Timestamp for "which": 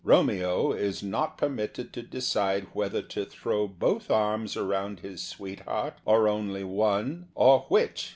7.69-8.09